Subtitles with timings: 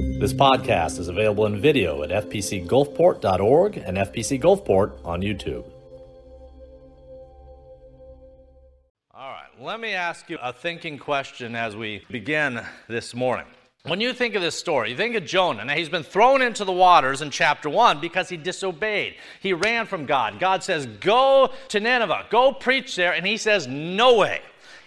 [0.00, 5.64] This podcast is available in video at fpcgulfport.org and FPC Gulfport on YouTube.
[9.12, 13.44] All right, let me ask you a thinking question as we begin this morning.
[13.82, 15.66] When you think of this story, you think of Jonah.
[15.66, 19.16] Now, he's been thrown into the waters in chapter 1 because he disobeyed.
[19.40, 20.38] He ran from God.
[20.40, 23.12] God says, Go to Nineveh, go preach there.
[23.12, 24.40] And he says, No way.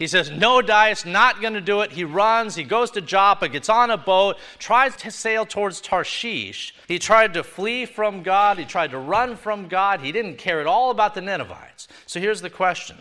[0.03, 1.93] He says, No, Dias, not going to do it.
[1.93, 6.75] He runs, he goes to Joppa, gets on a boat, tries to sail towards Tarshish.
[6.89, 10.01] He tried to flee from God, he tried to run from God.
[10.01, 11.87] He didn't care at all about the Ninevites.
[12.05, 12.97] So here's the question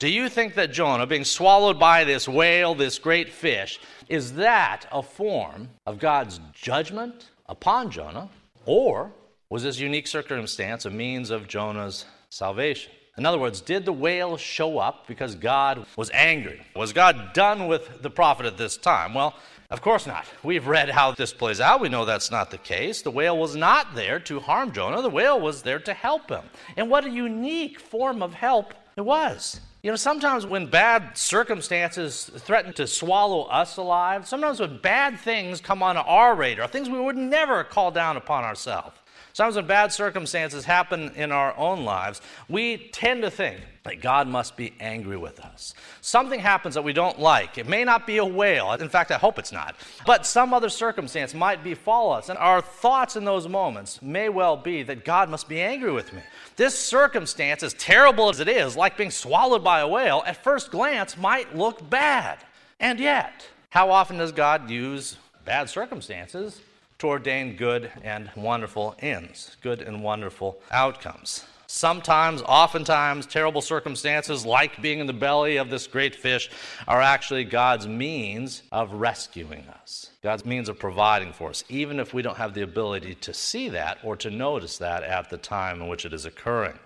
[0.00, 3.78] Do you think that Jonah, being swallowed by this whale, this great fish,
[4.08, 8.28] is that a form of God's judgment upon Jonah,
[8.66, 9.12] or
[9.50, 12.90] was this unique circumstance a means of Jonah's salvation?
[13.16, 16.62] In other words, did the whale show up because God was angry?
[16.74, 19.14] Was God done with the prophet at this time?
[19.14, 19.34] Well,
[19.70, 20.24] of course not.
[20.42, 21.80] We've read how this plays out.
[21.80, 23.02] We know that's not the case.
[23.02, 26.44] The whale was not there to harm Jonah, the whale was there to help him.
[26.76, 29.60] And what a unique form of help it was.
[29.82, 35.62] You know, sometimes when bad circumstances threaten to swallow us alive, sometimes when bad things
[35.62, 38.94] come on our radar, things we would never call down upon ourselves,
[39.32, 44.28] sometimes when bad circumstances happen in our own lives, we tend to think that God
[44.28, 45.74] must be angry with us.
[46.02, 47.56] Something happens that we don't like.
[47.56, 48.72] It may not be a whale.
[48.72, 49.74] In fact, I hope it's not.
[50.04, 52.28] But some other circumstance might befall us.
[52.28, 56.12] And our thoughts in those moments may well be that God must be angry with
[56.12, 56.20] me.
[56.56, 60.70] This circumstance, as terrible as it is, like being swallowed by a whale, at first
[60.70, 62.38] glance might look bad.
[62.80, 66.60] And yet, how often does God use bad circumstances
[67.00, 71.44] to ordain good and wonderful ends, good and wonderful outcomes?
[71.66, 76.50] Sometimes, oftentimes, terrible circumstances, like being in the belly of this great fish,
[76.88, 82.12] are actually God's means of rescuing us, God's means of providing for us, even if
[82.12, 85.80] we don't have the ability to see that or to notice that at the time
[85.80, 86.76] in which it is occurring.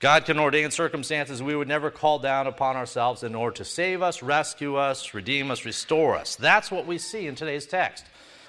[0.00, 4.02] God can ordain circumstances we would never call down upon ourselves in order to save
[4.02, 6.34] us, rescue us, redeem us, restore us.
[6.34, 8.04] That's what we see in today's text.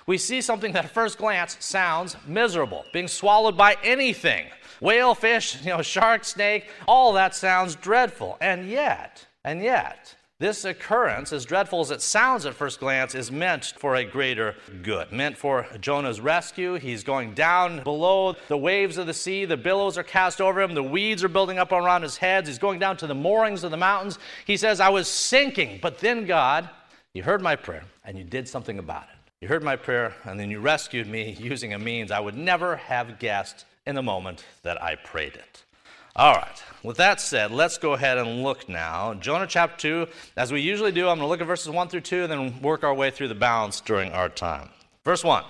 [0.08, 4.48] We see something that at first glance sounds miserable, being swallowed by anything
[4.82, 8.38] whale, fish, you know, shark, snake, all that sounds dreadful.
[8.42, 13.32] And yet, and yet, this occurrence, as dreadful as it sounds at first glance, is
[13.32, 16.76] meant for a greater good, meant for Jonah's rescue.
[16.76, 19.46] He's going down below the waves of the sea.
[19.46, 20.74] The billows are cast over him.
[20.74, 22.46] The weeds are building up around his head.
[22.46, 24.20] He's going down to the moorings of the mountains.
[24.46, 26.70] He says, I was sinking, but then God,
[27.14, 29.15] you heard my prayer and you did something about it.
[29.42, 32.78] You heard my prayer and then you rescued me using a means I would never
[32.78, 35.64] have guessed in the moment that I prayed it.
[36.16, 39.14] All right, with that said, let's go ahead and look now.
[39.16, 42.02] Jonah chapter 2, as we usually do, I'm going to look at verses 1 through
[42.02, 44.70] 2 and then work our way through the balance during our time.
[45.04, 45.44] Verse 1.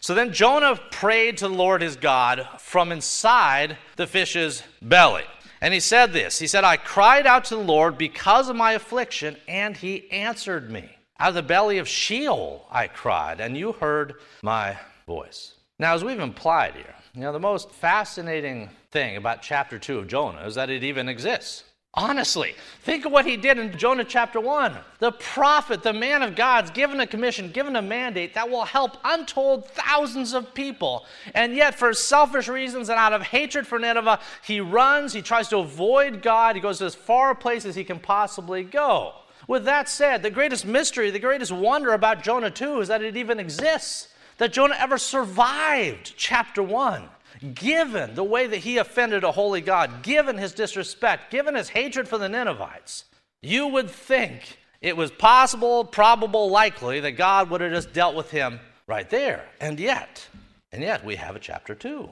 [0.00, 5.24] So then Jonah prayed to the Lord his God from inside the fish's belly.
[5.60, 8.72] And he said this He said, I cried out to the Lord because of my
[8.72, 10.97] affliction, and he answered me.
[11.20, 15.54] Out of the belly of Sheol I cried, and you heard my voice.
[15.80, 20.06] Now, as we've implied here, you know, the most fascinating thing about chapter 2 of
[20.06, 21.64] Jonah is that it even exists.
[21.94, 24.76] Honestly, think of what he did in Jonah chapter 1.
[25.00, 28.98] The prophet, the man of God's given a commission, given a mandate that will help
[29.02, 31.04] untold thousands of people.
[31.34, 35.48] And yet, for selfish reasons and out of hatred for Nineveh, he runs, he tries
[35.48, 39.14] to avoid God, he goes to as far a place as he can possibly go.
[39.48, 43.16] With that said, the greatest mystery, the greatest wonder about Jonah 2 is that it
[43.16, 47.08] even exists that Jonah ever survived chapter 1,
[47.54, 52.06] given the way that he offended a holy God, given his disrespect, given his hatred
[52.06, 53.06] for the Ninevites.
[53.40, 58.30] You would think it was possible, probable, likely that God would have just dealt with
[58.30, 59.48] him right there.
[59.60, 60.28] And yet,
[60.72, 62.08] and yet we have a chapter 2.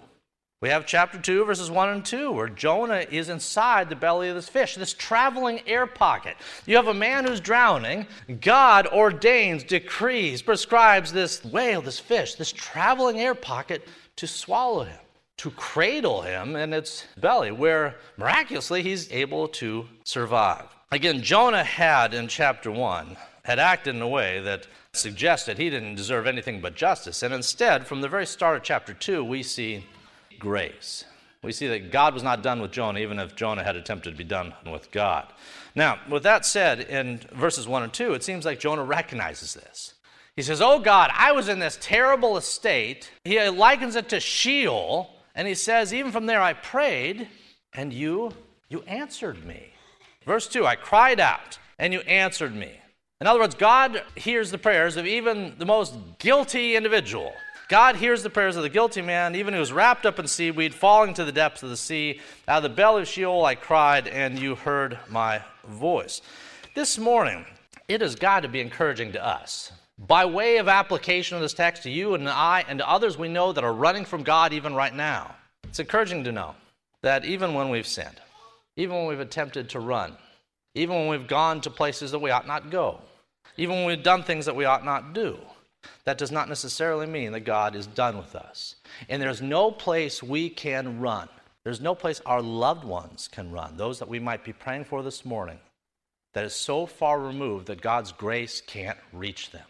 [0.62, 4.36] We have chapter 2, verses 1 and 2, where Jonah is inside the belly of
[4.36, 6.38] this fish, this traveling air pocket.
[6.64, 8.06] You have a man who's drowning.
[8.40, 13.86] God ordains, decrees, prescribes this whale, this fish, this traveling air pocket
[14.16, 14.98] to swallow him,
[15.36, 20.64] to cradle him in its belly, where miraculously he's able to survive.
[20.90, 25.96] Again, Jonah had in chapter 1 had acted in a way that suggested he didn't
[25.96, 27.22] deserve anything but justice.
[27.22, 29.84] And instead, from the very start of chapter 2, we see
[30.38, 31.04] grace.
[31.42, 34.16] We see that God was not done with Jonah, even if Jonah had attempted to
[34.16, 35.32] be done with God.
[35.74, 39.94] Now, with that said, in verses 1 and 2, it seems like Jonah recognizes this.
[40.34, 43.10] He says, Oh God, I was in this terrible estate.
[43.24, 47.28] He likens it to Sheol, and he says, Even from there I prayed,
[47.72, 48.32] and you,
[48.68, 49.68] you answered me.
[50.24, 52.72] Verse 2, I cried out, and you answered me.
[53.20, 57.32] In other words, God hears the prayers of even the most guilty individual
[57.68, 60.72] God hears the prayers of the guilty man, even who is wrapped up in seaweed,
[60.72, 62.20] falling to the depths of the sea.
[62.46, 66.22] Out of the belly of Sheol I cried, and you heard my voice.
[66.74, 67.44] This morning,
[67.88, 69.72] it has got to be encouraging to us.
[69.98, 73.28] By way of application of this text to you and I and to others we
[73.28, 75.34] know that are running from God even right now,
[75.64, 76.54] it's encouraging to know
[77.02, 78.20] that even when we've sinned,
[78.76, 80.16] even when we've attempted to run,
[80.74, 83.00] even when we've gone to places that we ought not go,
[83.56, 85.38] even when we've done things that we ought not do,
[86.04, 88.76] that does not necessarily mean that God is done with us.
[89.08, 91.28] And there's no place we can run.
[91.64, 95.02] There's no place our loved ones can run, those that we might be praying for
[95.02, 95.58] this morning,
[96.32, 99.64] that is so far removed that God's grace can't reach them.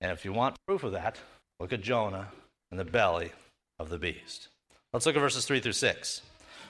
[0.00, 1.18] And if you want proof of that,
[1.58, 2.28] look at Jonah
[2.70, 3.32] in the belly
[3.80, 4.46] of the beast.
[4.92, 6.22] Let's look at verses 3 through 6.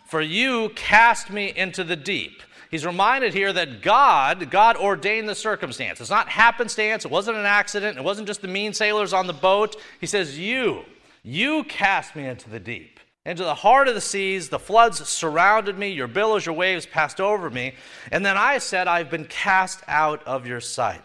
[0.06, 2.42] For you cast me into the deep.
[2.70, 6.00] He's reminded here that God, God ordained the circumstance.
[6.00, 7.04] It's not happenstance.
[7.04, 7.98] It wasn't an accident.
[7.98, 9.74] It wasn't just the mean sailors on the boat.
[10.00, 10.84] He says, You,
[11.24, 14.50] you cast me into the deep, into the heart of the seas.
[14.50, 15.88] The floods surrounded me.
[15.88, 17.74] Your billows, your waves passed over me.
[18.12, 21.02] And then I said, I've been cast out of your sight.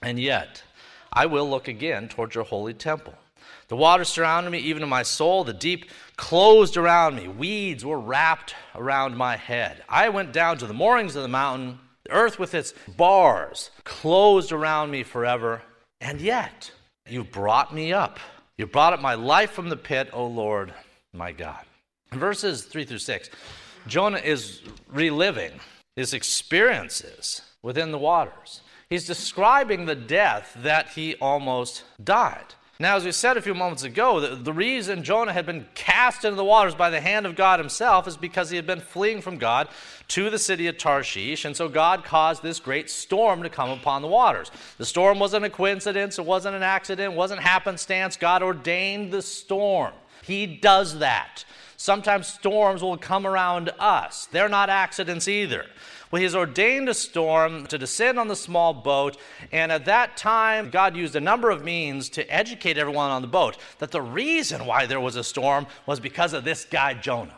[0.00, 0.62] And yet,
[1.12, 3.14] I will look again towards your holy temple.
[3.68, 5.44] The waters surrounded me, even in my soul.
[5.44, 7.28] The deep closed around me.
[7.28, 9.82] Weeds were wrapped around my head.
[9.88, 11.78] I went down to the moorings of the mountain.
[12.04, 15.62] The earth with its bars closed around me forever.
[16.00, 16.70] And yet,
[17.06, 18.18] you brought me up.
[18.56, 20.72] You brought up my life from the pit, O Lord,
[21.12, 21.64] my God.
[22.12, 23.28] Verses 3 through 6,
[23.86, 25.60] Jonah is reliving
[25.94, 28.62] his experiences within the waters.
[28.88, 32.54] He's describing the death that he almost died.
[32.80, 36.24] Now, as we said a few moments ago, the, the, reason Jonah had been cast
[36.24, 39.20] into the waters by the hand of God himself is because he had been fleeing
[39.20, 39.66] from God
[40.08, 44.00] to the city of Tarshish, and so God caused this great storm to come upon
[44.00, 44.52] the waters.
[44.76, 48.16] The storm wasn't a coincidence, it wasn't an accident, it wasn't happenstance.
[48.16, 49.92] God ordained the storm.
[50.22, 51.44] He does that.
[51.76, 55.66] Sometimes storms will come around us, they're not accidents either.
[56.10, 59.18] Well, he's ordained a storm to descend on the small boat,
[59.52, 63.28] and at that time, God used a number of means to educate everyone on the
[63.28, 67.34] boat that the reason why there was a storm was because of this guy, Jonah.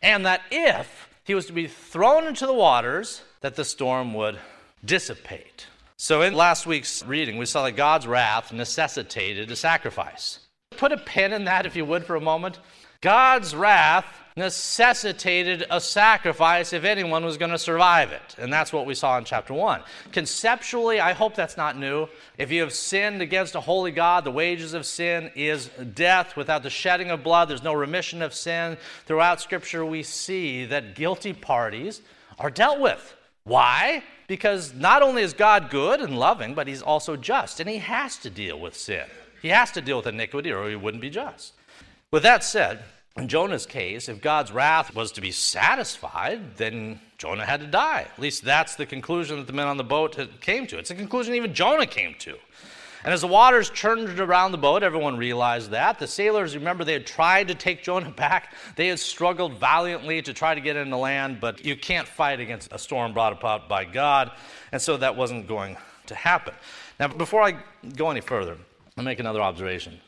[0.00, 4.38] And that if he was to be thrown into the waters, that the storm would
[4.84, 5.66] dissipate.
[5.98, 10.40] So, in last week's reading, we saw that God's wrath necessitated a sacrifice.
[10.76, 12.58] Put a pin in that, if you would, for a moment.
[13.06, 14.04] God's wrath
[14.36, 18.34] necessitated a sacrifice if anyone was going to survive it.
[18.36, 19.80] And that's what we saw in chapter 1.
[20.10, 22.08] Conceptually, I hope that's not new.
[22.36, 26.36] If you have sinned against a holy God, the wages of sin is death.
[26.36, 28.76] Without the shedding of blood, there's no remission of sin.
[29.04, 32.02] Throughout Scripture, we see that guilty parties
[32.40, 33.14] are dealt with.
[33.44, 34.02] Why?
[34.26, 38.16] Because not only is God good and loving, but He's also just, and He has
[38.16, 39.06] to deal with sin.
[39.42, 41.52] He has to deal with iniquity, or He wouldn't be just.
[42.10, 42.82] With that said,
[43.16, 48.06] in Jonah's case, if God's wrath was to be satisfied, then Jonah had to die.
[48.12, 50.78] At least that's the conclusion that the men on the boat came to.
[50.78, 52.36] It's a conclusion even Jonah came to.
[53.04, 55.98] And as the waters churned around the boat, everyone realized that.
[55.98, 58.54] The sailors, remember, they had tried to take Jonah back.
[58.74, 62.72] They had struggled valiantly to try to get into land, but you can't fight against
[62.72, 64.32] a storm brought about by God.
[64.72, 65.76] And so that wasn't going
[66.06, 66.54] to happen.
[66.98, 67.56] Now, before I
[67.94, 68.56] go any further,
[68.98, 70.00] I'll make another observation.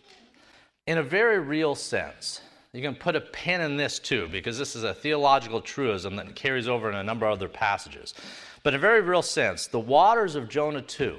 [0.87, 2.41] In a very real sense,
[2.73, 6.35] you can put a pin in this too, because this is a theological truism that
[6.35, 8.15] carries over in a number of other passages.
[8.63, 11.17] But in a very real sense, the waters of Jonah 2,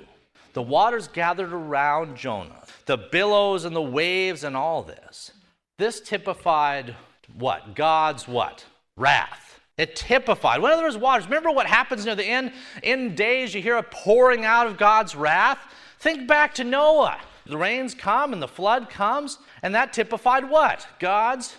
[0.54, 5.32] the waters gathered around Jonah, the billows and the waves and all this,
[5.78, 6.96] this typified
[7.38, 7.76] what?
[7.76, 8.66] God's what?
[8.98, 9.60] Wrath.
[9.78, 10.62] It typified.
[10.62, 12.52] Whenever there's waters, remember what happens near the end?
[12.84, 15.60] In days, you hear a pouring out of God's wrath.
[16.00, 17.18] Think back to Noah.
[17.46, 20.88] The rains come and the flood comes, and that typified what?
[21.00, 21.56] God's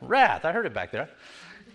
[0.00, 0.44] wrath.
[0.44, 1.08] I heard it back there.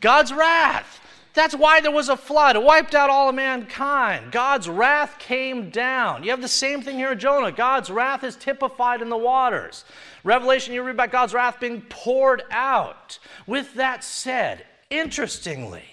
[0.01, 0.99] God's wrath.
[1.33, 2.55] That's why there was a flood.
[2.55, 4.31] It wiped out all of mankind.
[4.31, 6.23] God's wrath came down.
[6.23, 7.51] You have the same thing here in Jonah.
[7.51, 9.83] God's wrath is typified in the waters.
[10.23, 13.19] Revelation, you read about God's wrath being poured out.
[13.47, 15.83] With that said, interestingly,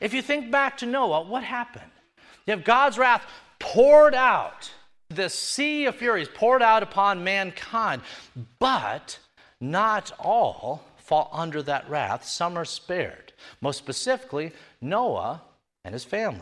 [0.00, 1.90] if you think back to Noah, what happened?
[2.46, 3.24] You have God's wrath
[3.58, 4.70] poured out
[5.14, 8.02] the sea of fury is poured out upon mankind,
[8.58, 9.18] but
[9.62, 12.24] not all fall under that wrath.
[12.24, 13.32] Some are spared.
[13.60, 15.40] Most specifically, Noah
[15.84, 16.40] and his family.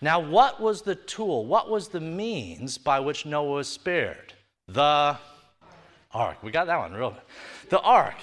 [0.00, 1.46] Now, what was the tool?
[1.46, 4.32] What was the means by which Noah was spared?
[4.68, 5.18] The
[6.12, 6.42] ark.
[6.42, 7.70] We got that one real good.
[7.70, 8.14] The ark.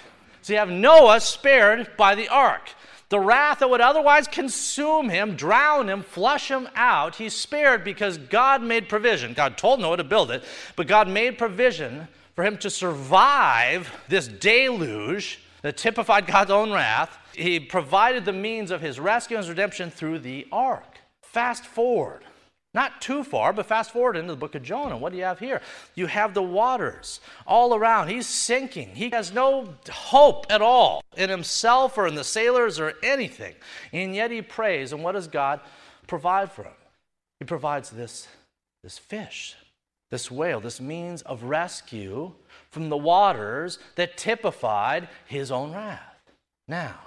[0.42, 2.70] So you have Noah spared by the ark.
[3.10, 8.18] The wrath that would otherwise consume him, drown him, flush him out, he's spared because
[8.18, 9.34] God made provision.
[9.34, 10.46] God told Noah to build it,
[10.78, 17.18] but God made provision for him to survive this deluge that typified God's own wrath,
[17.34, 21.00] he provided the means of his rescue and his redemption through the ark.
[21.22, 22.24] Fast forward,
[22.74, 24.98] not too far, but fast forward into the book of Jonah.
[24.98, 25.62] What do you have here?
[25.96, 28.08] You have the waters all around.
[28.08, 28.96] He's sinking.
[28.96, 33.56] He has no hope at all in himself or in the sailors or anything.
[33.92, 34.94] And yet he prays.
[34.94, 35.60] And what does God
[36.08, 36.74] provide for him?
[37.40, 38.28] He provides this,
[38.84, 39.56] this fish,
[40.12, 42.34] this whale, this means of rescue
[42.70, 46.22] from the waters that typified his own wrath.
[46.68, 47.00] Now,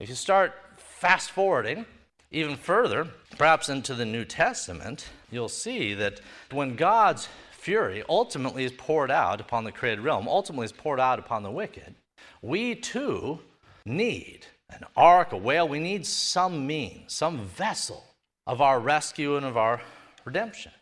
[0.00, 1.84] if you start fast forwarding
[2.30, 8.72] even further, perhaps into the New Testament, you'll see that when God's fury ultimately is
[8.72, 11.94] poured out upon the created realm, ultimately is poured out upon the wicked,
[12.40, 13.38] we too
[13.84, 15.68] need an ark, a whale.
[15.68, 18.04] We need some means, some vessel
[18.46, 19.82] of our rescue and of our
[20.24, 20.72] redemption.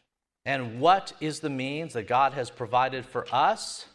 [0.50, 3.86] And what is the means that God has provided for us?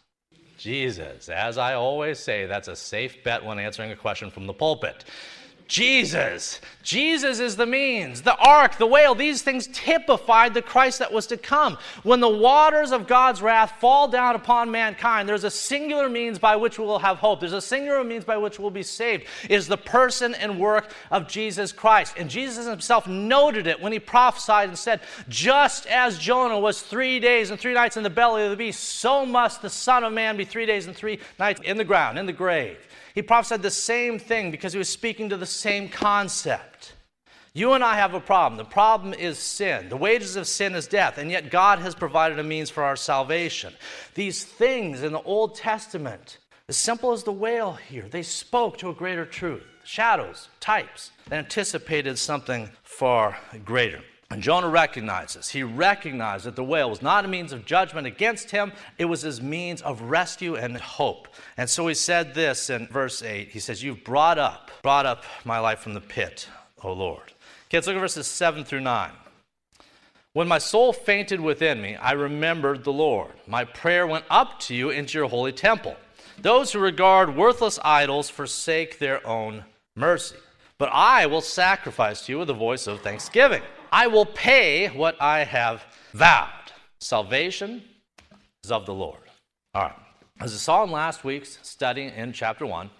[0.56, 1.28] Jesus.
[1.28, 5.04] As I always say, that's a safe bet when answering a question from the pulpit.
[5.68, 6.60] Jesus.
[6.84, 8.22] Jesus is the means.
[8.22, 11.76] The ark, the whale, these things typified the Christ that was to come.
[12.04, 16.54] When the waters of God's wrath fall down upon mankind, there's a singular means by
[16.54, 17.40] which we will have hope.
[17.40, 19.24] There's a singular means by which we'll be saved.
[19.44, 22.14] It is the person and work of Jesus Christ.
[22.16, 27.18] And Jesus himself noted it when he prophesied and said, Just as Jonah was three
[27.18, 30.12] days and three nights in the belly of the beast, so must the Son of
[30.12, 32.78] Man be three days and three nights in the ground, in the grave.
[33.16, 36.92] He prophesied the same thing because he was speaking to the same concept.
[37.52, 38.58] You and I have a problem.
[38.58, 39.88] The problem is sin.
[39.88, 42.96] The wages of sin is death, and yet God has provided a means for our
[42.96, 43.72] salvation.
[44.14, 48.90] These things in the Old Testament, as simple as the whale here, they spoke to
[48.90, 49.64] a greater truth.
[49.84, 54.02] Shadows, types, that anticipated something far greater.
[54.30, 58.50] And Jonah recognizes, he recognized that the whale was not a means of judgment against
[58.50, 61.28] him, it was his means of rescue and hope.
[61.56, 63.50] And so he said this in verse 8.
[63.50, 66.48] He says, You've brought up, brought up my life from the pit,
[66.82, 67.32] O Lord.
[67.68, 69.12] Okay, let's look at verses 7 through 9.
[70.32, 73.32] When my soul fainted within me, I remembered the Lord.
[73.46, 75.96] My prayer went up to you into your holy temple.
[76.42, 79.64] Those who regard worthless idols forsake their own
[79.94, 80.36] mercy.
[80.78, 83.62] But I will sacrifice to you with a voice of thanksgiving.
[83.92, 86.48] I will pay what I have vowed.
[87.00, 87.82] Salvation
[88.64, 89.20] is of the Lord.
[89.74, 89.96] All right.
[90.40, 92.90] As we saw in last week's study in chapter 1,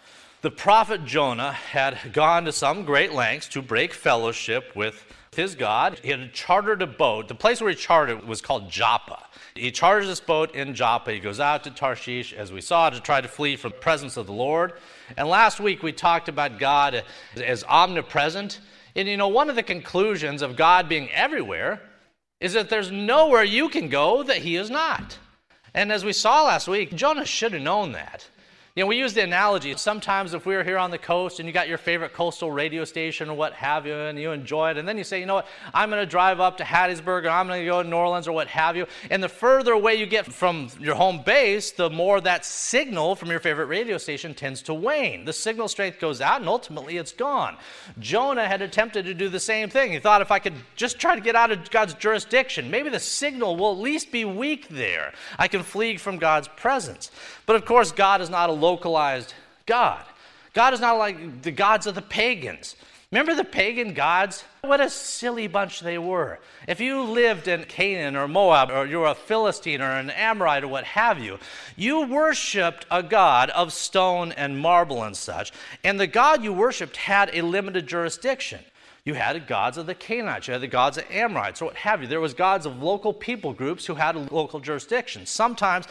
[0.43, 6.01] the prophet Jonah had gone to some great lengths to break fellowship with his God.
[6.03, 7.29] He had chartered a boat.
[7.29, 9.23] The place where he chartered was called Joppa.
[9.55, 11.13] He charters this boat in Joppa.
[11.13, 14.17] He goes out to Tarshish, as we saw, to try to flee from the presence
[14.17, 14.75] of the Lord.
[15.17, 17.05] And last week we talked about God
[17.37, 18.61] as omnipresent.
[18.97, 21.83] And you know, one of the conclusions of God being everywhere
[22.41, 25.19] is that there's nowhere you can go that He is not.
[25.75, 28.27] And as we saw last week, Jonah should have known that.
[28.77, 31.49] You know, we use the analogy sometimes if we were here on the coast and
[31.49, 34.77] you got your favorite coastal radio station or what have you, and you enjoy it,
[34.77, 37.31] and then you say, you know what, I'm going to drive up to Hattiesburg or
[37.31, 38.85] I'm going to go to New Orleans or what have you.
[39.09, 43.31] And the further away you get from your home base, the more that signal from
[43.31, 45.25] your favorite radio station tends to wane.
[45.25, 47.57] The signal strength goes out and ultimately it's gone.
[47.99, 49.93] Jonah had attempted to do the same thing.
[49.93, 53.01] He thought if I could just try to get out of God's jurisdiction, maybe the
[53.01, 55.15] signal will at least be weak there.
[55.39, 57.11] I can flee from God's presence.
[57.47, 59.33] But of course, God is not a localized
[59.65, 60.05] God.
[60.53, 62.75] God is not like the gods of the pagans.
[63.13, 64.43] Remember the pagan gods?
[64.63, 66.41] What a silly bunch they were.
[66.67, 70.69] If you lived in Canaan or Moab, or you're a Philistine or an Amorite or
[70.69, 71.39] what have you,
[71.77, 75.53] you worshiped a god of stone and marble and such,
[75.85, 78.59] and the god you worshiped had a limited jurisdiction.
[79.07, 81.77] You had the gods of the Canaanites, you had the gods of Amorites, or what
[81.77, 82.09] have you.
[82.09, 85.27] There was gods of local people groups who had a local jurisdiction.
[85.27, 85.87] Sometimes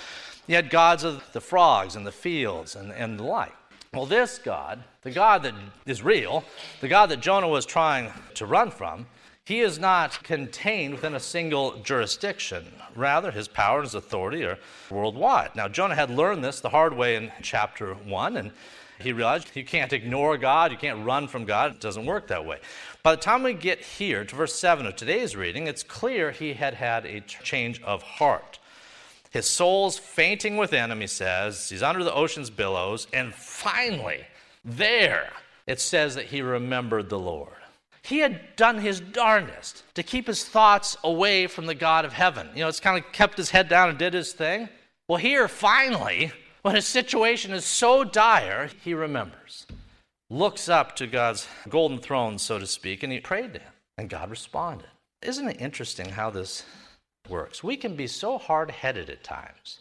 [0.48, 3.54] you had gods of the frogs and the fields and, and the like.
[3.94, 5.54] Well, this God, the God that
[5.86, 6.44] is real,
[6.82, 9.08] the God that Jonah was trying to run from,
[9.46, 12.66] he is not contained within a single jurisdiction.
[12.96, 15.56] Rather, his power and his authority are worldwide.
[15.56, 18.52] Now, Jonah had learned this the hard way in chapter 1, and
[19.00, 21.72] he realized you can't ignore God, you can't run from God.
[21.72, 22.60] It doesn't work that way.
[23.06, 26.56] By the time we get here to verse 7 of today's reading, it's clear he
[26.56, 28.58] had had a change of heart.
[29.30, 31.70] His soul's fainting within him, he says.
[31.70, 33.06] He's under the ocean's billows.
[33.14, 34.26] And finally,
[34.64, 35.32] there,
[35.68, 37.54] it says that he remembered the Lord.
[38.02, 42.50] He had done his darndest to keep his thoughts away from the God of heaven.
[42.56, 44.68] You know, it's kind of kept his head down and did his thing.
[45.08, 46.32] Well, here, finally,
[46.64, 49.68] when his situation is so dire, he remembers,
[50.36, 54.10] looks up to God's golden throne, so to speak, and he prayed to him, and
[54.10, 54.88] God responded.
[55.22, 56.64] Isn't it interesting how this
[57.30, 57.64] works.
[57.64, 59.80] We can be so hard headed at times,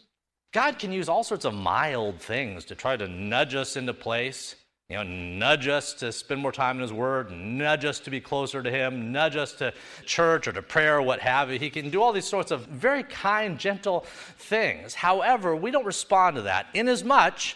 [0.53, 4.55] God can use all sorts of mild things to try to nudge us into place,
[4.89, 8.21] you know, nudge us to spend more time in His Word, nudge us to be
[8.21, 9.73] closer to Him, nudge us to
[10.05, 11.59] church or to prayer or what have you.
[11.59, 14.05] He can do all these sorts of very kind, gentle
[14.37, 14.93] things.
[14.93, 17.55] However, we don't respond to that inasmuch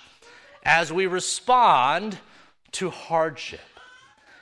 [0.63, 2.17] as we respond
[2.73, 3.59] to hardship,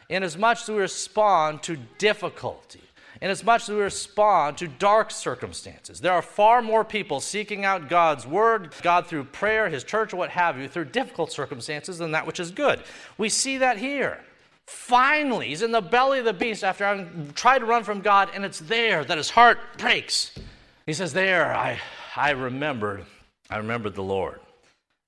[0.09, 2.81] inasmuch as much as we respond to difficulty
[3.21, 5.99] inasmuch as much as we respond to dark circumstances.
[5.99, 10.17] There are far more people seeking out God's word, God through prayer, his church, or
[10.17, 12.81] what have you, through difficult circumstances than that which is good.
[13.17, 14.23] We see that here.
[14.67, 18.29] Finally, he's in the belly of the beast after having tried to run from God,
[18.33, 20.37] and it's there that his heart breaks.
[20.85, 21.79] He says, There, I,
[22.15, 23.05] I remembered,
[23.49, 24.39] I remembered the Lord.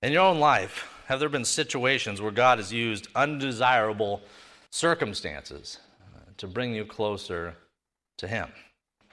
[0.02, 4.22] In your own life, have there been situations where God has used undesirable
[4.70, 5.80] circumstances
[6.16, 7.56] uh, to bring you closer
[8.20, 8.50] to Him.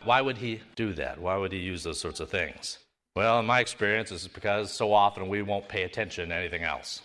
[0.05, 1.19] Why would He do that?
[1.19, 2.79] Why would He use those sorts of things?
[3.17, 7.01] Well, in my experience, it's because so often we won't pay attention to anything else.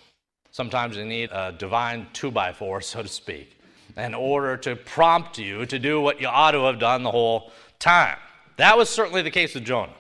[0.52, 3.58] Sometimes you need a divine two by four, so to speak,
[3.96, 7.54] in order to prompt you to do what you ought to have done the whole
[7.80, 8.18] time.
[8.58, 9.94] That was certainly the case with Jonah.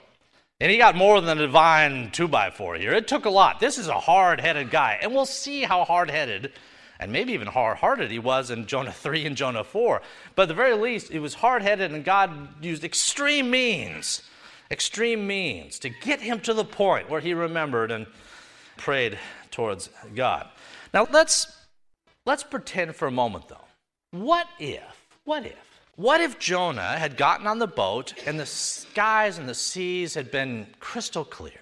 [0.62, 2.94] And he got more than a divine two by four here.
[2.94, 3.60] It took a lot.
[3.60, 5.00] This is a hard headed guy.
[5.02, 6.54] And we'll see how hard headed
[7.00, 10.04] and maybe even hard hearted he was in Jonah 3 and Jonah 4.
[10.36, 14.22] But at the very least, he was hard headed, and God used extreme means,
[14.70, 18.06] extreme means to get him to the point where he remembered and
[18.78, 19.18] prayed
[19.50, 20.48] towards God.
[20.94, 21.66] Now, let's,
[22.28, 23.66] let's pretend for a moment, though.
[24.12, 25.71] What if, what if,
[26.02, 30.32] what if Jonah had gotten on the boat and the skies and the seas had
[30.32, 31.60] been crystal clear?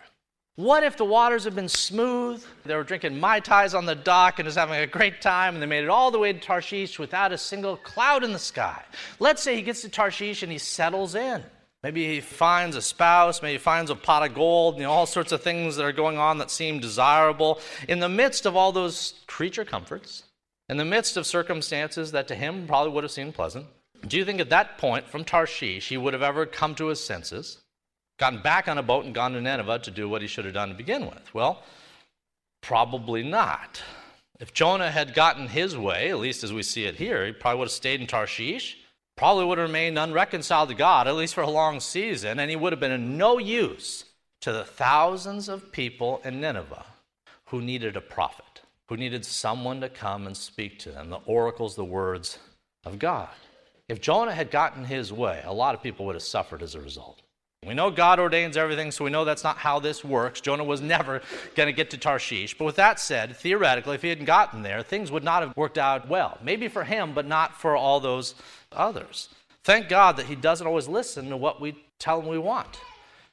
[0.55, 2.41] What if the waters had been smooth?
[2.63, 5.61] They were drinking Mai Tais on the dock and just having a great time, and
[5.61, 8.81] they made it all the way to Tarshish without a single cloud in the sky.
[9.19, 11.43] Let's say he gets to Tarshish and he settles in.
[11.83, 15.05] Maybe he finds a spouse, maybe he finds a pot of gold, you know, all
[15.05, 17.59] sorts of things that are going on that seem desirable.
[17.89, 20.23] In the midst of all those creature comforts,
[20.69, 23.65] in the midst of circumstances that to him probably would have seemed pleasant,
[24.07, 27.03] do you think at that point from Tarshish he would have ever come to his
[27.03, 27.59] senses?
[28.19, 30.53] gotten back on a boat and gone to Nineveh to do what he should have
[30.53, 31.33] done to begin with?
[31.33, 31.63] Well,
[32.61, 33.81] probably not.
[34.39, 37.59] If Jonah had gotten his way, at least as we see it here, he probably
[37.59, 38.77] would have stayed in Tarshish,
[39.17, 42.55] probably would have remained unreconciled to God, at least for a long season, and he
[42.55, 44.05] would have been of no use
[44.41, 46.85] to the thousands of people in Nineveh
[47.45, 51.75] who needed a prophet, who needed someone to come and speak to them, the oracles,
[51.75, 52.37] the words
[52.85, 53.29] of God.
[53.89, 56.79] If Jonah had gotten his way, a lot of people would have suffered as a
[56.79, 57.23] result.
[57.65, 60.39] We know God ordains everything, so we know that's not how this works.
[60.39, 61.21] Jonah was never
[61.55, 62.57] going to get to Tarshish.
[62.57, 65.77] But with that said, theoretically, if he hadn't gotten there, things would not have worked
[65.77, 66.37] out well.
[66.41, 68.35] Maybe for him, but not for all those
[68.71, 69.27] others.
[69.63, 72.79] Thank God that he doesn't always listen to what we tell him we want.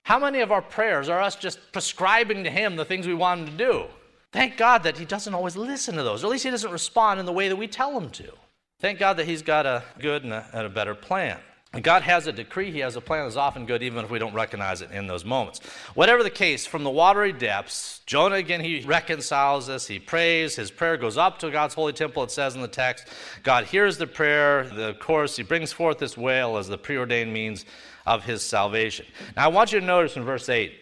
[0.04, 3.40] How many of our prayers are us just prescribing to him the things we want
[3.40, 3.84] him to do?
[4.32, 7.20] Thank God that he doesn't always listen to those, or at least he doesn't respond
[7.20, 8.32] in the way that we tell him to.
[8.78, 11.38] Thank God that he's got a good and a, and a better plan.
[11.82, 14.34] God has a decree, He has a plan that's often good, even if we don't
[14.34, 15.60] recognize it in those moments.
[15.94, 20.70] Whatever the case, from the watery depths, Jonah again, he reconciles us, he prays, his
[20.70, 23.08] prayer goes up to God's holy temple, it says in the text.
[23.42, 27.64] God hears the prayer, the chorus, he brings forth this whale as the preordained means
[28.06, 29.06] of his salvation.
[29.36, 30.72] Now, I want you to notice in verse 8,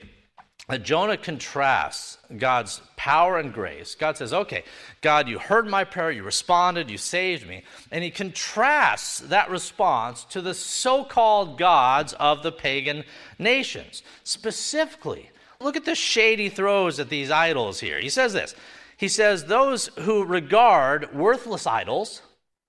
[0.82, 3.94] Jonah contrasts God's power and grace.
[3.94, 4.64] God says, Okay,
[5.02, 7.64] God, you heard my prayer, you responded, you saved me.
[7.90, 13.04] And he contrasts that response to the so called gods of the pagan
[13.38, 14.02] nations.
[14.22, 18.00] Specifically, look at the shade he throws at these idols here.
[18.00, 18.54] He says this
[18.96, 22.22] He says, Those who regard worthless idols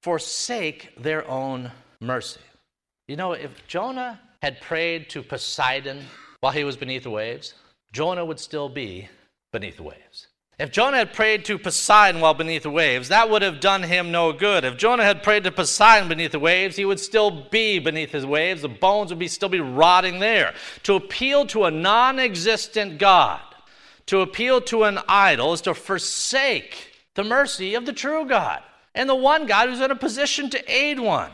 [0.04, 2.42] forsake their own mercy.
[3.08, 6.04] You know, if Jonah had prayed to Poseidon
[6.42, 7.54] while he was beneath the waves,
[7.96, 9.08] Jonah would still be
[9.54, 10.28] beneath the waves.
[10.60, 14.12] If Jonah had prayed to Poseidon while beneath the waves, that would have done him
[14.12, 14.66] no good.
[14.66, 18.26] If Jonah had prayed to Poseidon beneath the waves, he would still be beneath his
[18.26, 18.64] waves.
[18.64, 20.54] The bones would be, still be rotting there.
[20.84, 23.40] To appeal to a non existent God,
[24.08, 28.62] to appeal to an idol, is to forsake the mercy of the true God
[28.94, 31.32] and the one God who's in a position to aid one.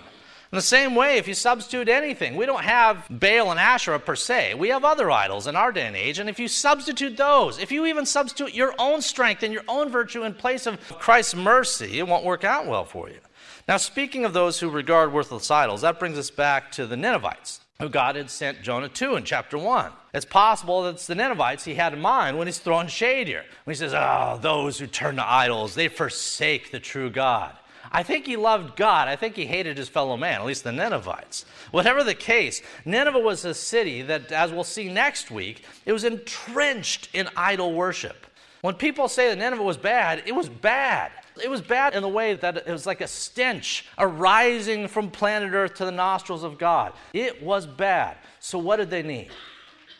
[0.51, 4.17] In the same way, if you substitute anything, we don't have Baal and Asherah per
[4.17, 4.55] se.
[4.55, 6.19] We have other idols in our day and age.
[6.19, 9.89] And if you substitute those, if you even substitute your own strength and your own
[9.89, 13.19] virtue in place of Christ's mercy, it won't work out well for you.
[13.65, 17.61] Now, speaking of those who regard worthless idols, that brings us back to the Ninevites,
[17.79, 19.89] who God had sent Jonah to in chapter 1.
[20.13, 23.45] It's possible that it's the Ninevites he had in mind when he's throwing shade here.
[23.63, 27.55] When he says, Oh, those who turn to idols, they forsake the true God.
[27.91, 29.07] I think he loved God.
[29.07, 31.45] I think he hated his fellow man, at least the Ninevites.
[31.71, 36.03] Whatever the case, Nineveh was a city that, as we'll see next week, it was
[36.03, 38.27] entrenched in idol worship.
[38.61, 41.11] When people say that Nineveh was bad, it was bad.
[41.41, 45.53] It was bad in the way that it was like a stench arising from planet
[45.53, 46.93] Earth to the nostrils of God.
[47.13, 48.17] It was bad.
[48.39, 49.29] So, what did they need?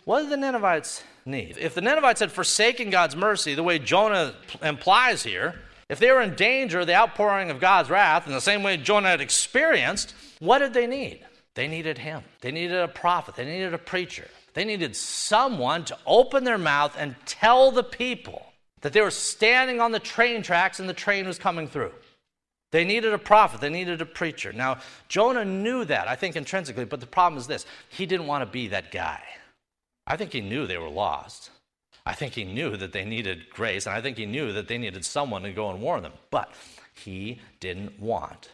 [0.05, 1.57] What did the Ninevites need?
[1.57, 5.55] If the Ninevites had forsaken God's mercy, the way Jonah implies here,
[5.91, 8.77] if they were in danger of the outpouring of God's wrath in the same way
[8.77, 11.19] Jonah had experienced, what did they need?
[11.53, 12.23] They needed him.
[12.39, 13.35] They needed a prophet.
[13.35, 14.29] They needed a preacher.
[14.53, 19.81] They needed someone to open their mouth and tell the people that they were standing
[19.81, 21.91] on the train tracks and the train was coming through.
[22.71, 24.53] They needed a prophet, they needed a preacher.
[24.53, 24.77] Now,
[25.09, 28.49] Jonah knew that, I think intrinsically, but the problem is this he didn't want to
[28.49, 29.21] be that guy.
[30.07, 31.51] I think he knew they were lost.
[32.05, 34.77] I think he knew that they needed grace, and I think he knew that they
[34.77, 36.13] needed someone to go and warn them.
[36.29, 36.51] But
[36.93, 38.49] he didn't want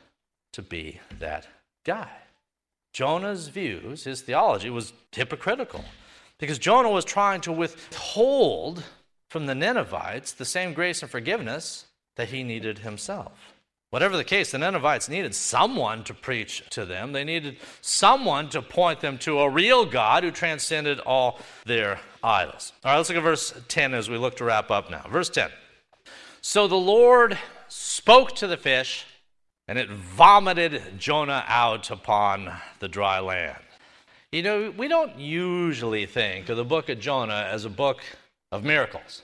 [0.54, 1.48] to be that
[1.86, 2.10] guy.
[2.94, 5.86] Jonah's views, his theology, was hypocritical
[6.40, 8.84] because Jonah was trying to withhold
[9.30, 13.54] from the Ninevites the same grace and forgiveness that he needed himself.
[13.90, 17.14] Whatever the case, the Ninevites needed someone to preach to them.
[17.14, 22.74] They needed someone to point them to a real God who transcended all their idols.
[22.84, 25.06] All right, let's look at verse 10 as we look to wrap up now.
[25.10, 25.50] Verse 10.
[26.42, 27.38] So the Lord
[27.70, 29.06] spoke to the fish,
[29.70, 33.64] and it vomited Jonah out upon the dry land.
[34.34, 38.02] You know, we don't usually think of the book of Jonah as a book
[38.52, 39.22] of miracles.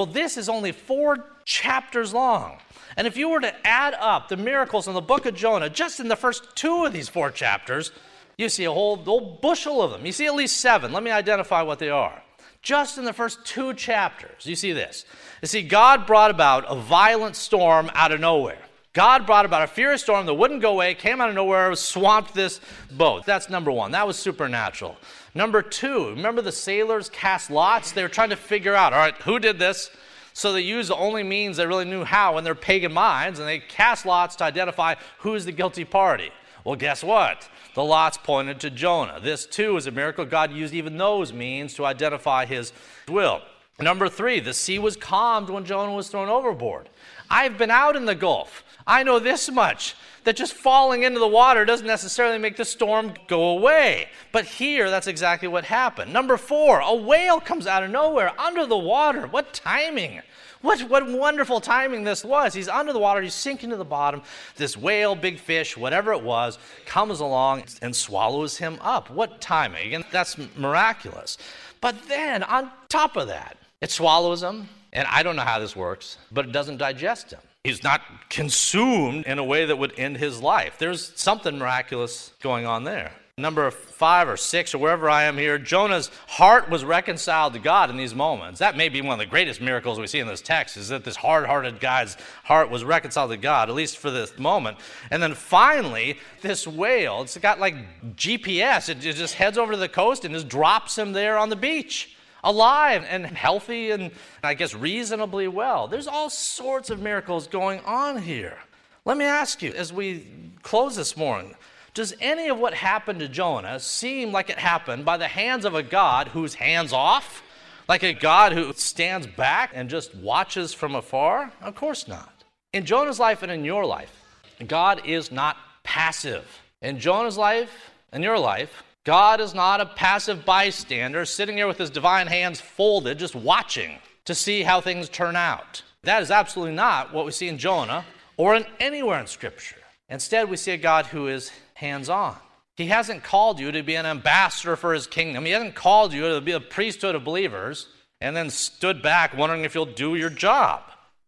[0.00, 2.56] Well, this is only four chapters long.
[2.96, 6.00] And if you were to add up the miracles in the book of Jonah, just
[6.00, 7.92] in the first two of these four chapters,
[8.38, 10.06] you see a whole, whole bushel of them.
[10.06, 10.94] You see at least seven.
[10.94, 12.22] Let me identify what they are.
[12.62, 15.04] Just in the first two chapters, you see this.
[15.42, 18.56] You see, God brought about a violent storm out of nowhere.
[18.94, 22.32] God brought about a furious storm that wouldn't go away, came out of nowhere, swamped
[22.32, 23.26] this boat.
[23.26, 23.92] That's number one.
[23.92, 24.96] That was supernatural.
[25.34, 27.92] Number two, remember the sailors cast lots?
[27.92, 29.90] They were trying to figure out, all right, who did this?
[30.32, 33.46] So they used the only means they really knew how in their pagan minds, and
[33.46, 36.30] they cast lots to identify who's the guilty party.
[36.64, 37.48] Well, guess what?
[37.74, 39.20] The lots pointed to Jonah.
[39.20, 40.24] This too is a miracle.
[40.24, 42.72] God used even those means to identify his
[43.08, 43.40] will.
[43.82, 46.88] Number three, the sea was calmed when Jonah was thrown overboard.
[47.30, 48.64] I've been out in the Gulf.
[48.86, 53.14] I know this much that just falling into the water doesn't necessarily make the storm
[53.26, 54.08] go away.
[54.32, 56.12] But here, that's exactly what happened.
[56.12, 59.26] Number four, a whale comes out of nowhere under the water.
[59.26, 60.20] What timing!
[60.62, 62.52] What, what wonderful timing this was.
[62.52, 64.20] He's under the water, he's sinking to the bottom.
[64.56, 69.08] This whale, big fish, whatever it was, comes along and swallows him up.
[69.08, 69.86] What timing?
[69.86, 71.38] Again, that's miraculous.
[71.80, 75.74] But then, on top of that, it swallows him, and I don't know how this
[75.74, 77.40] works, but it doesn't digest him.
[77.64, 80.76] He's not consumed in a way that would end his life.
[80.78, 83.12] There's something miraculous going on there.
[83.36, 87.88] Number five or six, or wherever I am here, Jonah's heart was reconciled to God
[87.88, 88.58] in these moments.
[88.58, 91.04] That may be one of the greatest miracles we see in this text, is that
[91.04, 94.76] this hard hearted guy's heart was reconciled to God, at least for this moment.
[95.10, 97.76] And then finally, this whale, it's got like
[98.16, 101.56] GPS, it just heads over to the coast and just drops him there on the
[101.56, 104.10] beach alive and healthy and
[104.42, 105.88] I guess reasonably well.
[105.88, 108.58] There's all sorts of miracles going on here.
[109.04, 110.26] Let me ask you as we
[110.62, 111.54] close this morning
[111.92, 115.74] does any of what happened to Jonah seem like it happened by the hands of
[115.74, 117.42] a God who's hands off?
[117.88, 121.52] Like a God who stands back and just watches from afar?
[121.60, 122.44] Of course not.
[122.72, 124.24] In Jonah's life and in your life,
[124.68, 126.62] God is not passive.
[126.80, 131.78] In Jonah's life and your life, God is not a passive bystander sitting here with
[131.78, 135.82] his divine hands folded, just watching to see how things turn out.
[136.02, 138.04] That is absolutely not what we see in Jonah
[138.36, 139.76] or in anywhere in Scripture.
[140.10, 142.36] Instead, we see a God who is hands on.
[142.76, 146.28] He hasn't called you to be an ambassador for his kingdom, He hasn't called you
[146.34, 147.86] to be a priesthood of believers
[148.20, 150.82] and then stood back wondering if you'll do your job.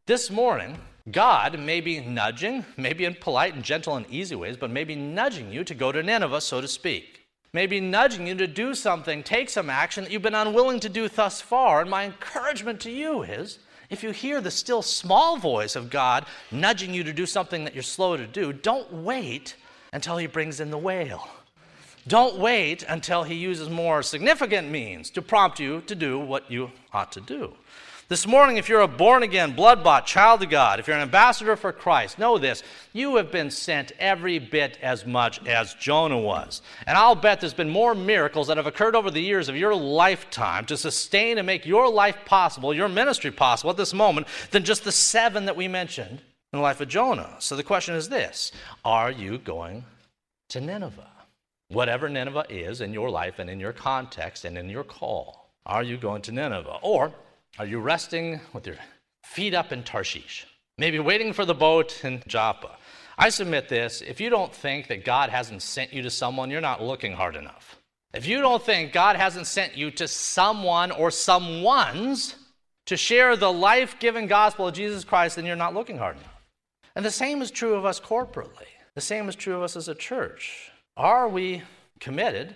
[0.06, 0.78] This morning,
[1.10, 5.50] God may be nudging, maybe in polite and gentle and easy ways, but maybe nudging
[5.50, 7.21] you to go to Nineveh, so to speak
[7.52, 11.08] maybe nudging you to do something, take some action that you've been unwilling to do
[11.08, 11.82] thus far.
[11.82, 13.58] And my encouragement to you is
[13.90, 17.74] if you hear the still small voice of God nudging you to do something that
[17.74, 19.56] you're slow to do, don't wait
[19.92, 21.28] until He brings in the whale.
[22.08, 26.72] Don't wait until He uses more significant means to prompt you to do what you
[26.92, 27.52] ought to do.
[28.08, 31.02] This morning, if you're a born again, blood bought child of God, if you're an
[31.02, 32.62] ambassador for Christ, know this
[32.92, 36.62] you have been sent every bit as much as Jonah was.
[36.86, 39.74] And I'll bet there's been more miracles that have occurred over the years of your
[39.74, 44.64] lifetime to sustain and make your life possible, your ministry possible at this moment, than
[44.64, 46.20] just the seven that we mentioned
[46.52, 47.36] in the life of Jonah.
[47.38, 48.52] So the question is this
[48.84, 49.84] Are you going
[50.50, 51.08] to Nineveh?
[51.68, 55.82] Whatever Nineveh is in your life and in your context and in your call, are
[55.82, 56.78] you going to Nineveh?
[56.82, 57.12] Or
[57.58, 58.76] are you resting with your
[59.24, 60.46] feet up in Tarshish?
[60.78, 62.76] Maybe waiting for the boat in Joppa.
[63.18, 66.62] I submit this if you don't think that God hasn't sent you to someone, you're
[66.62, 67.78] not looking hard enough.
[68.14, 72.36] If you don't think God hasn't sent you to someone or someone's
[72.86, 76.42] to share the life giving gospel of Jesus Christ, then you're not looking hard enough.
[76.96, 78.66] And the same is true of us corporately.
[78.94, 80.70] The same is true of us as a church.
[80.96, 81.62] Are we
[82.00, 82.54] committed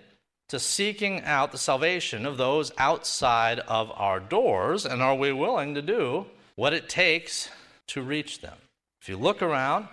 [0.49, 4.87] to seeking out the salvation of those outside of our doors?
[4.87, 7.51] And are we willing to do what it takes
[7.89, 8.57] to reach them?
[9.01, 9.89] If you look around,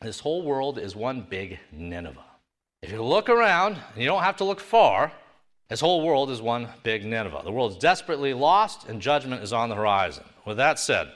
[0.00, 2.24] this whole world is one big Nineveh.
[2.82, 5.12] If you look around, and you don't have to look far,
[5.68, 7.40] this whole world is one big Nineveh.
[7.44, 10.24] The world is desperately lost, and judgment is on the horizon.
[10.44, 11.10] With that said,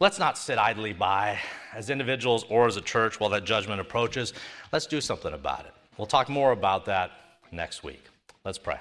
[0.00, 1.38] let's not sit idly by
[1.74, 4.32] as individuals or as a church while that judgment approaches.
[4.72, 5.74] Let's do something about it.
[5.96, 7.12] We'll talk more about that
[7.52, 8.04] next week.
[8.44, 8.78] Let's pray.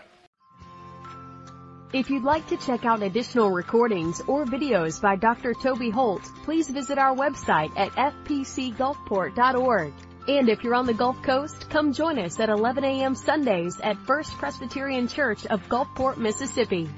[1.94, 5.54] If you'd like to check out additional recordings or videos by Dr.
[5.54, 9.94] Toby Holt, please visit our website at fpcgulfport.org.
[10.28, 13.16] And if you're on the Gulf Coast, come join us at 11 a.m.
[13.16, 16.90] Sundays at First Presbyterian Church of Gulfport, Mississippi.